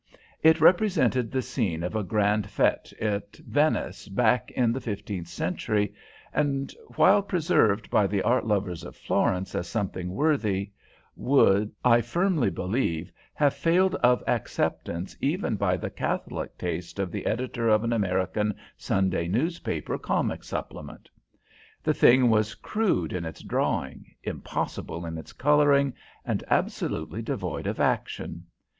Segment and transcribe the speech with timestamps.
[0.41, 5.93] It represented the scene of a grand fête at Venice back in the fifteenth century,
[6.33, 10.71] and while preserved by the art lovers of Florence as something worthy,
[11.15, 17.27] would, I firmly believe, have failed of acceptance even by the catholic taste of the
[17.27, 21.11] editor of an American Sunday newspaper comic supplement.
[21.83, 25.93] The thing was crude in its drawing, impossible in its coloring,
[26.25, 28.47] and absolutely devoid of action.